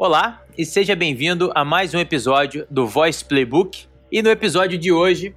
[0.00, 3.86] Olá e seja bem-vindo a mais um episódio do Voice Playbook.
[4.12, 5.34] E no episódio de hoje,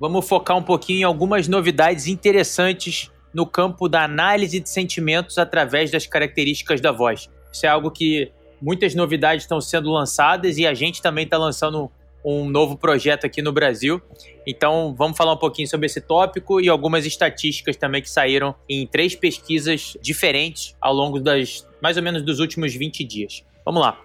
[0.00, 5.92] vamos focar um pouquinho em algumas novidades interessantes no campo da análise de sentimentos através
[5.92, 7.30] das características da voz.
[7.52, 11.88] Isso é algo que muitas novidades estão sendo lançadas e a gente também está lançando
[12.24, 14.00] um novo projeto aqui no Brasil.
[14.46, 18.86] Então, vamos falar um pouquinho sobre esse tópico e algumas estatísticas também que saíram em
[18.86, 23.44] três pesquisas diferentes ao longo das mais ou menos dos últimos 20 dias.
[23.64, 24.00] Vamos lá.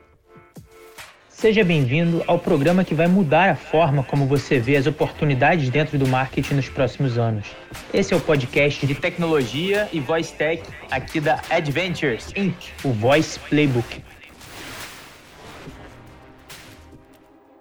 [1.30, 6.00] Seja bem-vindo ao programa que vai mudar a forma como você vê as oportunidades dentro
[6.00, 7.46] do marketing nos próximos anos.
[7.94, 13.38] Esse é o podcast de tecnologia e voice tech aqui da Adventures Inc., o Voice
[13.38, 14.02] Playbook.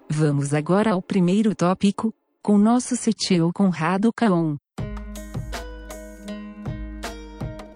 [0.09, 4.55] Vamos agora ao primeiro tópico, com nosso CTO Conrado Caon.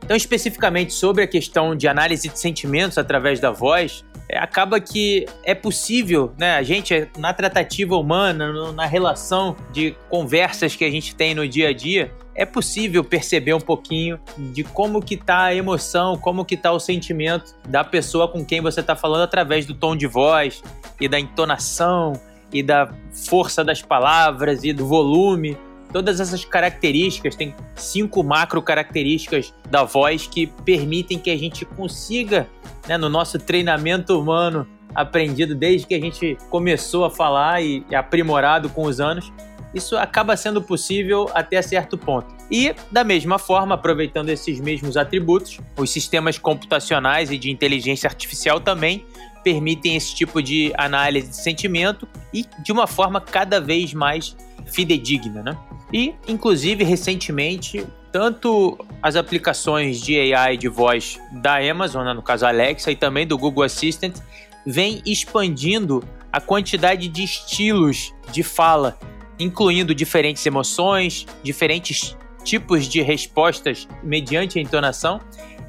[0.04, 5.26] Então, especificamente sobre a questão de análise de sentimentos através da voz, é, acaba que
[5.44, 6.56] é possível, né?
[6.56, 11.70] A gente, na tratativa humana, na relação de conversas que a gente tem no dia
[11.70, 16.56] a dia, é possível perceber um pouquinho de como que tá a emoção, como que
[16.56, 20.64] tá o sentimento da pessoa com quem você está falando através do tom de voz
[21.02, 22.14] e da entonação
[22.54, 25.58] e da força das palavras e do volume.
[25.92, 32.48] Todas essas características, tem cinco macro características da voz que permitem que a gente consiga,
[32.88, 34.66] né, no nosso treinamento humano
[34.96, 39.30] aprendido desde que a gente começou a falar e, e aprimorado com os anos,
[39.74, 42.34] isso acaba sendo possível até certo ponto.
[42.52, 48.60] E, da mesma forma, aproveitando esses mesmos atributos, os sistemas computacionais e de inteligência artificial
[48.60, 49.06] também
[49.44, 55.42] permitem esse tipo de análise de sentimento e de uma forma cada vez mais fidedigna,
[55.42, 55.58] né?
[55.94, 62.46] E, inclusive, recentemente, tanto as aplicações de AI de voz da Amazon, né, no caso
[62.46, 64.18] Alexa, e também do Google Assistant,
[64.66, 69.00] vem expandindo a quantidade de estilos de fala,
[69.40, 75.20] incluindo diferentes emoções, diferentes tipos de respostas mediante a entonação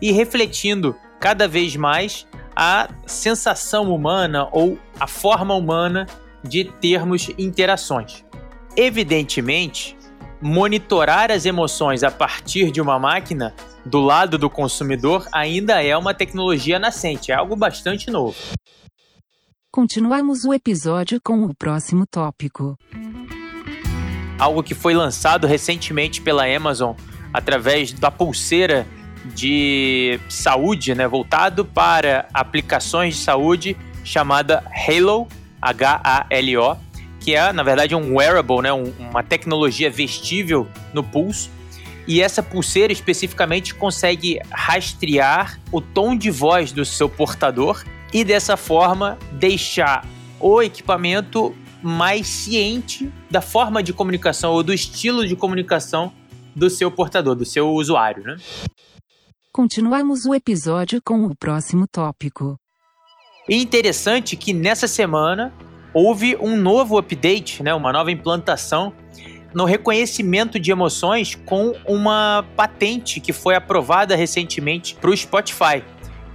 [0.00, 6.06] e refletindo cada vez mais a sensação humana ou a forma humana
[6.43, 8.25] de termos interações.
[8.77, 9.97] Evidentemente,
[10.41, 16.15] monitorar as emoções a partir de uma máquina do lado do consumidor ainda é uma
[16.15, 18.37] tecnologia nascente, é algo bastante novo.
[19.71, 22.77] Continuamos o episódio com o próximo tópico.
[24.41, 26.97] Algo que foi lançado recentemente pela Amazon
[27.33, 28.87] através da pulseira
[29.34, 35.29] de saúde, né, voltado para aplicações de saúde, chamada Halo,
[35.61, 36.77] H-A-L-O,
[37.21, 41.50] que é, na verdade, um wearable, né, um, uma tecnologia vestível no pulso.
[42.06, 48.56] E essa pulseira especificamente consegue rastrear o tom de voz do seu portador e dessa
[48.56, 50.05] forma deixar
[50.41, 56.13] o equipamento mais ciente da forma de comunicação ou do estilo de comunicação
[56.55, 58.37] do seu portador, do seu usuário, né?
[59.53, 62.59] Continuamos o episódio com o próximo tópico.
[63.49, 65.53] E interessante que nessa semana
[65.93, 68.93] houve um novo update, né, uma nova implantação
[69.53, 75.83] no reconhecimento de emoções com uma patente que foi aprovada recentemente para o Spotify,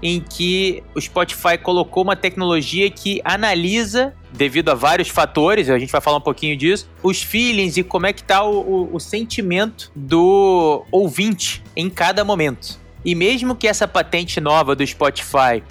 [0.01, 5.91] em que o Spotify colocou uma tecnologia que analisa, devido a vários fatores, a gente
[5.91, 8.99] vai falar um pouquinho disso, os feelings e como é que está o, o, o
[8.99, 12.79] sentimento do ouvinte em cada momento.
[13.03, 15.63] E mesmo que essa patente nova do Spotify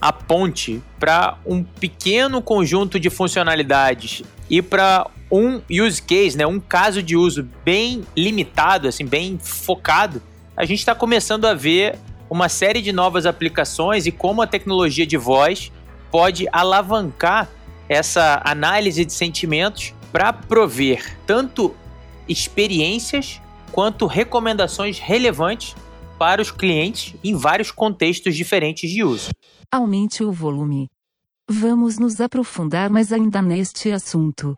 [0.00, 7.02] aponte para um pequeno conjunto de funcionalidades e para um use case, né, um caso
[7.02, 10.20] de uso bem limitado, assim, bem focado,
[10.56, 11.96] a gente está começando a ver
[12.28, 15.70] uma série de novas aplicações e como a tecnologia de voz
[16.10, 17.48] pode alavancar
[17.90, 21.74] essa análise de sentimentos para prover tanto
[22.28, 23.40] experiências
[23.72, 25.74] quanto recomendações relevantes
[26.16, 29.30] para os clientes em vários contextos diferentes de uso.
[29.72, 30.86] Aumente o volume.
[31.50, 34.56] Vamos nos aprofundar mais ainda neste assunto.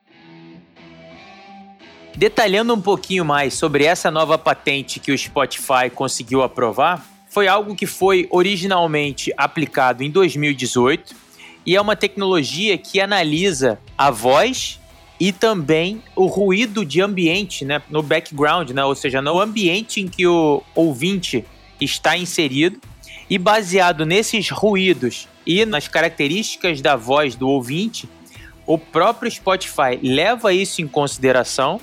[2.15, 7.75] Detalhando um pouquinho mais sobre essa nova patente que o Spotify conseguiu aprovar, foi algo
[7.75, 11.32] que foi originalmente aplicado em 2018
[11.65, 14.81] e é uma tecnologia que analisa a voz
[15.19, 20.09] e também o ruído de ambiente, né, no background, né, ou seja, no ambiente em
[20.09, 21.45] que o ouvinte
[21.81, 22.81] está inserido.
[23.31, 28.09] E baseado nesses ruídos e nas características da voz do ouvinte,
[28.67, 31.81] o próprio Spotify leva isso em consideração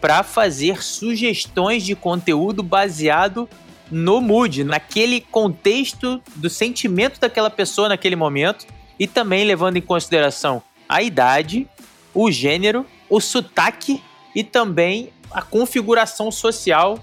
[0.00, 3.48] para fazer sugestões de conteúdo baseado
[3.90, 8.66] no mood, naquele contexto do sentimento daquela pessoa naquele momento
[9.00, 11.66] e também levando em consideração a idade,
[12.12, 14.02] o gênero, o sotaque
[14.36, 17.02] e também a configuração social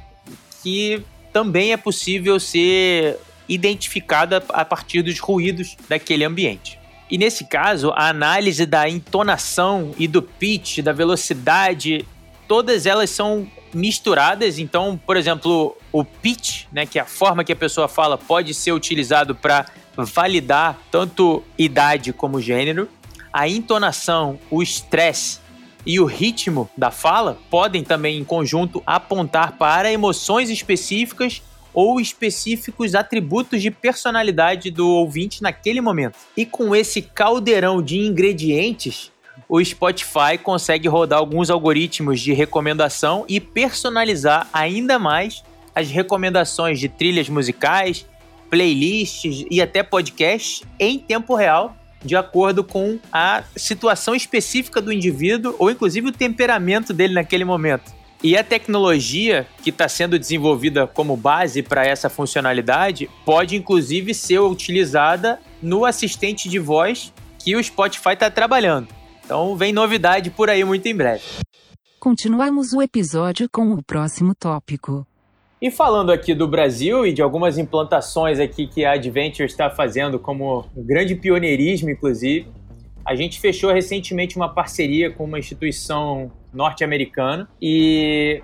[0.62, 1.02] que
[1.34, 3.18] também é possível ser
[3.50, 6.80] identificada a partir dos ruídos daquele ambiente.
[7.10, 12.06] E nesse caso, a análise da entonação e do pitch, da velocidade,
[12.48, 14.60] todas elas são misturadas.
[14.60, 18.54] Então, por exemplo, o pitch, né, que é a forma que a pessoa fala, pode
[18.54, 19.66] ser utilizado para
[19.98, 22.88] validar tanto idade como gênero.
[23.32, 25.40] A entonação, o estresse
[25.86, 31.42] e o ritmo da fala podem também, em conjunto, apontar para emoções específicas
[31.74, 36.18] ou específicos atributos de personalidade do ouvinte naquele momento.
[36.36, 39.12] E com esse caldeirão de ingredientes,
[39.48, 45.44] o Spotify consegue rodar alguns algoritmos de recomendação e personalizar ainda mais
[45.76, 48.06] as recomendações de trilhas musicais,
[48.50, 55.56] playlists e até podcasts em tempo real, de acordo com a situação específica do indivíduo
[55.60, 57.96] ou inclusive o temperamento dele naquele momento.
[58.24, 64.40] E a tecnologia que está sendo desenvolvida como base para essa funcionalidade pode inclusive ser
[64.40, 68.88] utilizada no assistente de voz que o Spotify está trabalhando.
[69.24, 71.24] Então vem novidade por aí muito em breve.
[72.00, 75.06] Continuamos o episódio com o próximo tópico.
[75.60, 80.20] E falando aqui do Brasil e de algumas implantações aqui que a Adventure está fazendo
[80.20, 82.48] como um grande pioneirismo, inclusive,
[83.04, 88.44] a gente fechou recentemente uma parceria com uma instituição norte-americana e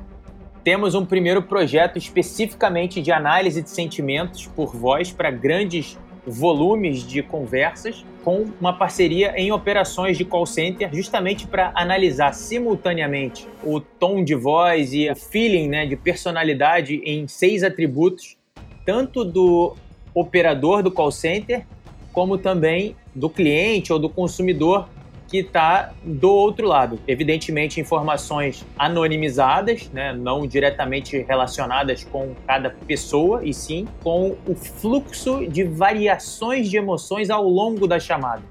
[0.64, 7.22] temos um primeiro projeto especificamente de análise de sentimentos por voz para grandes volumes de
[7.22, 14.24] conversas com uma parceria em operações de call center, justamente para analisar simultaneamente o tom
[14.24, 18.38] de voz e o feeling né, de personalidade em seis atributos,
[18.86, 19.76] tanto do
[20.14, 21.66] operador do call center,
[22.14, 24.88] como também do cliente ou do consumidor
[25.34, 27.00] que está do outro lado.
[27.08, 35.48] Evidentemente, informações anonimizadas, né, não diretamente relacionadas com cada pessoa, e sim com o fluxo
[35.48, 38.44] de variações de emoções ao longo da chamada.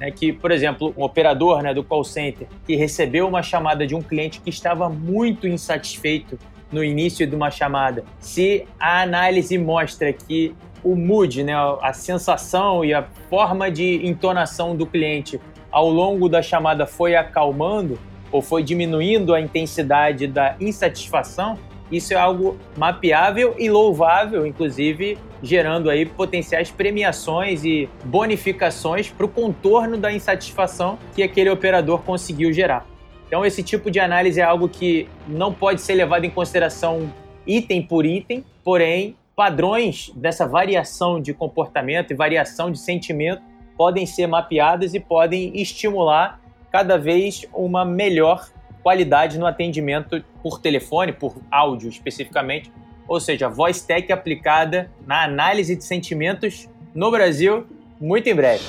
[0.00, 3.94] É que, por exemplo, um operador né, do call center que recebeu uma chamada de
[3.94, 6.38] um cliente que estava muito insatisfeito
[6.72, 12.82] no início de uma chamada, se a análise mostra que o mood, né, a sensação
[12.82, 15.38] e a forma de entonação do cliente
[15.72, 17.98] ao longo da chamada foi acalmando
[18.30, 21.58] ou foi diminuindo a intensidade da insatisfação,
[21.90, 29.28] isso é algo mapeável e louvável, inclusive gerando aí potenciais premiações e bonificações para o
[29.28, 32.86] contorno da insatisfação que aquele operador conseguiu gerar.
[33.26, 37.12] Então, esse tipo de análise é algo que não pode ser levado em consideração
[37.46, 43.42] item por item, porém, padrões dessa variação de comportamento e variação de sentimento
[43.76, 46.40] podem ser mapeadas e podem estimular
[46.70, 48.48] cada vez uma melhor
[48.82, 52.72] qualidade no atendimento por telefone, por áudio especificamente,
[53.06, 57.66] ou seja, voice tech aplicada na análise de sentimentos no Brasil
[58.00, 58.64] muito em breve.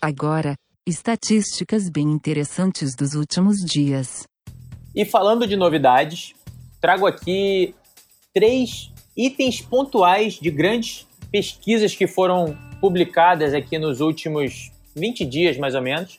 [0.00, 0.54] Agora,
[0.86, 4.24] estatísticas bem interessantes dos últimos dias.
[4.94, 6.34] E falando de novidades,
[6.80, 7.74] trago aqui
[8.34, 15.74] três itens pontuais de grandes pesquisas que foram publicadas aqui nos últimos 20 dias, mais
[15.74, 16.18] ou menos,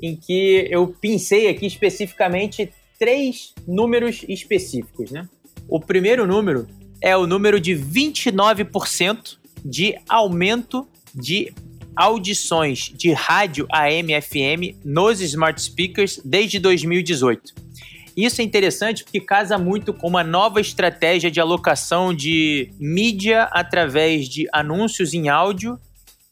[0.00, 5.10] em que eu pensei aqui especificamente três números específicos.
[5.10, 5.28] Né?
[5.68, 6.66] O primeiro número
[7.00, 11.52] é o número de 29% de aumento de
[11.94, 17.54] audições de rádio AM FM nos smart speakers desde 2018.
[18.16, 24.28] Isso é interessante porque casa muito com uma nova estratégia de alocação de mídia através
[24.28, 25.78] de anúncios em áudio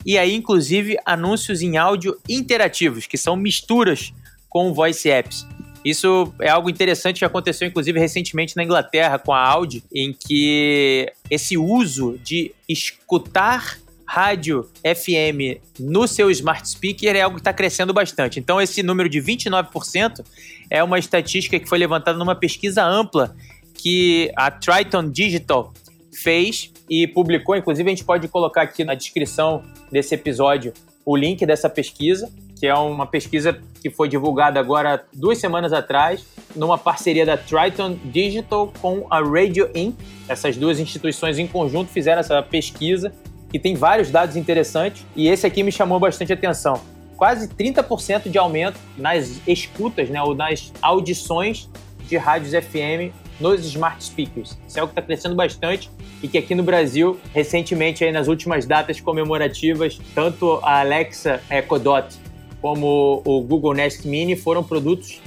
[0.06, 4.12] e aí, inclusive, anúncios em áudio interativos, que são misturas
[4.48, 5.46] com voice apps.
[5.84, 11.10] Isso é algo interessante que aconteceu, inclusive, recentemente na Inglaterra com a Audi, em que
[11.30, 17.92] esse uso de escutar rádio FM no seu smart speaker é algo que está crescendo
[17.92, 18.38] bastante.
[18.38, 20.24] Então, esse número de 29%
[20.70, 23.34] é uma estatística que foi levantada numa pesquisa ampla
[23.74, 25.72] que a Triton Digital
[26.12, 27.56] fez e publicou.
[27.56, 30.72] Inclusive, a gente pode colocar aqui na descrição desse episódio
[31.04, 36.24] o link dessa pesquisa, que é uma pesquisa que foi divulgada agora duas semanas atrás,
[36.56, 39.94] numa parceria da Triton Digital com a Radio Inc.
[40.28, 43.12] Essas duas instituições em conjunto fizeram essa pesquisa
[43.50, 46.80] que tem vários dados interessantes e esse aqui me chamou bastante atenção.
[47.16, 51.68] Quase 30% de aumento nas escutas, né, ou nas audições
[52.08, 54.56] de rádios FM nos smart speakers.
[54.66, 55.90] Isso é algo que está crescendo bastante
[56.22, 61.78] e que aqui no Brasil, recentemente, aí nas últimas datas comemorativas, tanto a Alexa Echo
[61.78, 62.16] Dot
[62.60, 65.20] como o Google Nest Mini foram produtos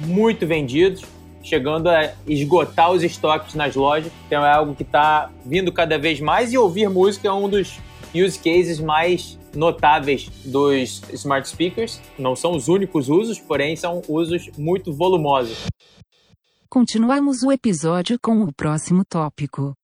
[0.00, 1.02] muito vendidos,
[1.42, 4.12] chegando a esgotar os estoques nas lojas.
[4.26, 7.78] Então é algo que está vindo cada vez mais e ouvir música é um dos
[8.14, 12.00] use cases mais notáveis dos smart speakers.
[12.18, 15.66] Não são os únicos usos, porém são usos muito volumosos.
[16.68, 19.74] Continuamos o episódio com o próximo tópico.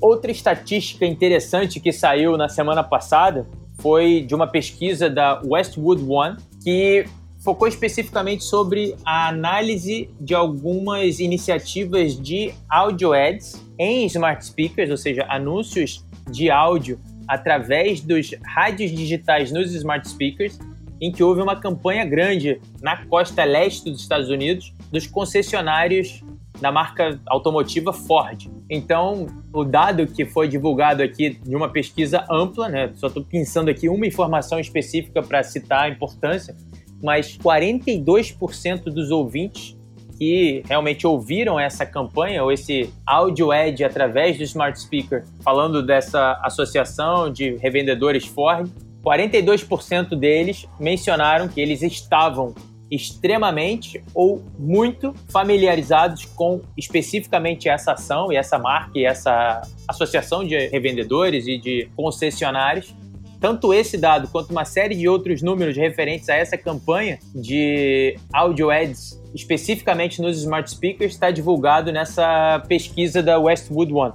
[0.00, 3.46] Outra estatística interessante que saiu na semana passada
[3.80, 7.04] foi de uma pesquisa da Westwood One que
[7.42, 14.96] focou especificamente sobre a análise de algumas iniciativas de audio ads em smart speakers, ou
[14.96, 20.58] seja, anúncios de áudio através dos rádios digitais nos smart speakers,
[21.00, 26.24] em que houve uma campanha grande na costa leste dos Estados Unidos dos concessionários
[26.60, 28.50] da marca automotiva Ford.
[28.68, 33.70] Então, o dado que foi divulgado aqui de uma pesquisa ampla, né, só estou pensando
[33.70, 36.56] aqui uma informação específica para citar a importância,
[37.00, 39.77] mas 42% dos ouvintes
[40.18, 46.38] que realmente ouviram essa campanha ou esse áudio ad através do smart speaker falando dessa
[46.42, 48.68] associação de revendedores Ford,
[49.04, 52.52] 42% deles mencionaram que eles estavam
[52.90, 60.68] extremamente ou muito familiarizados com especificamente essa ação e essa marca e essa associação de
[60.68, 62.94] revendedores e de concessionários.
[63.40, 68.70] Tanto esse dado quanto uma série de outros números referentes a essa campanha de audio
[68.70, 74.14] ads, especificamente nos smart speakers, está divulgado nessa pesquisa da Westwood One.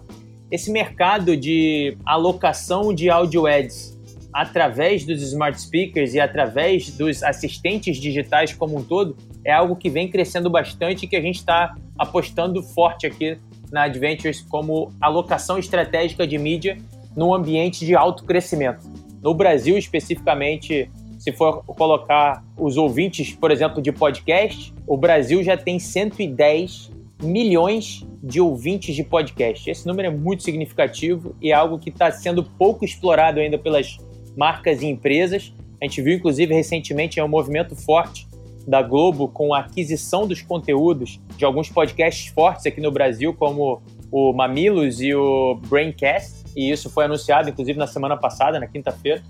[0.51, 3.93] Esse mercado de alocação de audio ads
[4.33, 9.15] através dos smart speakers e através dos assistentes digitais como um todo,
[9.45, 13.37] é algo que vem crescendo bastante e que a gente está apostando forte aqui
[13.71, 16.77] na Adventures como alocação estratégica de mídia
[17.15, 19.02] num ambiente de alto crescimento.
[19.23, 25.55] No Brasil, especificamente, se for colocar os ouvintes, por exemplo, de podcast, o Brasil já
[25.55, 26.91] tem 110
[27.23, 29.69] milhões de ouvintes de podcast.
[29.69, 33.97] Esse número é muito significativo e é algo que está sendo pouco explorado ainda pelas
[34.35, 35.53] marcas e empresas.
[35.81, 38.27] A gente viu, inclusive, recentemente é um movimento forte
[38.67, 43.81] da Globo com a aquisição dos conteúdos de alguns podcasts fortes aqui no Brasil, como
[44.11, 49.23] o Mamilos e o Braincast, e isso foi anunciado, inclusive, na semana passada, na quinta-feira.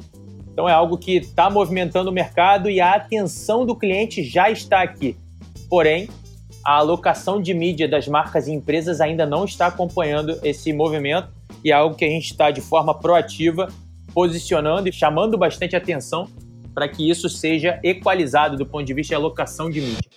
[0.52, 4.82] Então é algo que está movimentando o mercado e a atenção do cliente já está
[4.82, 5.18] aqui.
[5.68, 6.08] Porém,
[6.64, 11.30] a alocação de mídia das marcas e empresas ainda não está acompanhando esse movimento
[11.64, 13.68] e é algo que a gente está de forma proativa
[14.14, 16.30] posicionando e chamando bastante atenção
[16.74, 20.10] para que isso seja equalizado do ponto de vista de alocação de mídia.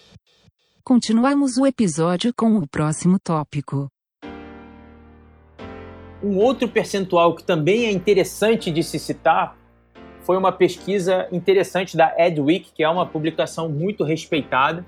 [0.85, 3.89] Continuamos o episódio com o próximo tópico.
[6.23, 9.57] Um outro percentual que também é interessante de se citar
[10.23, 14.85] foi uma pesquisa interessante da Adweek, que é uma publicação muito respeitada,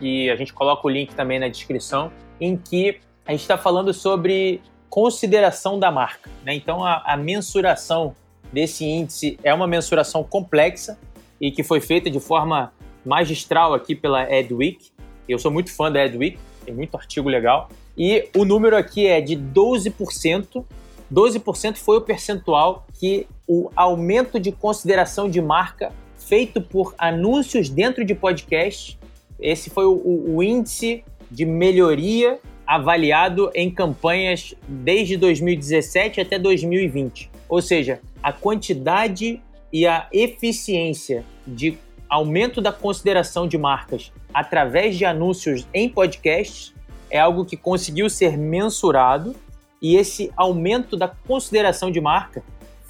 [0.00, 3.94] e a gente coloca o link também na descrição, em que a gente está falando
[3.94, 6.28] sobre consideração da marca.
[6.44, 6.54] Né?
[6.54, 8.14] Então, a, a mensuração
[8.52, 10.98] desse índice é uma mensuração complexa
[11.40, 12.72] e que foi feita de forma
[13.04, 14.90] magistral aqui pela Edweek.
[15.28, 17.68] Eu sou muito fã da Edweek, tem muito artigo legal.
[17.96, 20.64] E o número aqui é de 12%.
[21.12, 28.04] 12% foi o percentual que o aumento de consideração de marca feito por anúncios dentro
[28.04, 28.98] de podcast,
[29.38, 37.30] esse foi o, o índice de melhoria avaliado em campanhas desde 2017 até 2020.
[37.48, 41.76] Ou seja, a quantidade e a eficiência de
[42.08, 46.74] aumento da consideração de marcas através de anúncios em podcasts
[47.14, 49.36] é algo que conseguiu ser mensurado
[49.80, 52.42] e esse aumento da consideração de marca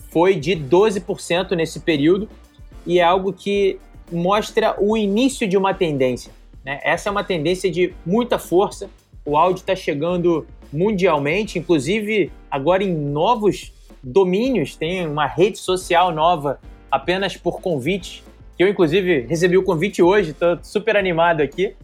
[0.08, 2.26] foi de 12% nesse período
[2.86, 3.78] e é algo que
[4.10, 6.32] mostra o início de uma tendência.
[6.64, 6.80] Né?
[6.82, 8.88] Essa é uma tendência de muita força.
[9.26, 16.58] O áudio está chegando mundialmente, inclusive agora em novos domínios, tem uma rede social nova
[16.90, 18.24] apenas por convite,
[18.56, 21.74] que eu inclusive recebi o convite hoje, estou super animado aqui,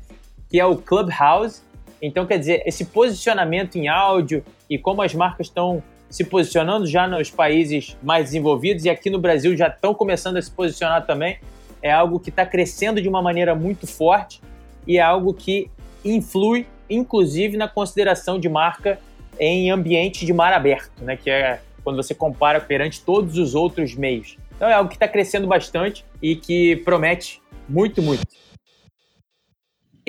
[0.48, 1.68] que é o Clubhouse.
[2.02, 7.06] Então, quer dizer, esse posicionamento em áudio e como as marcas estão se posicionando já
[7.06, 11.38] nos países mais desenvolvidos e aqui no Brasil já estão começando a se posicionar também,
[11.82, 14.40] é algo que está crescendo de uma maneira muito forte
[14.86, 15.70] e é algo que
[16.04, 18.98] influi, inclusive, na consideração de marca
[19.38, 21.16] em ambiente de mar aberto, né?
[21.16, 24.36] Que é quando você compara perante todos os outros meios.
[24.54, 28.26] Então é algo que está crescendo bastante e que promete muito, muito.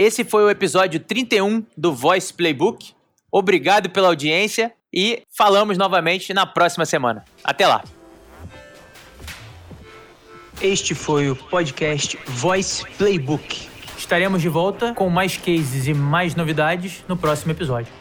[0.03, 2.93] Esse foi o episódio 31 do Voice Playbook.
[3.31, 7.24] Obrigado pela audiência e falamos novamente na próxima semana.
[7.43, 7.84] Até lá!
[10.60, 13.70] Este foi o podcast Voice Playbook.
[13.96, 18.00] Estaremos de volta com mais cases e mais novidades no próximo episódio.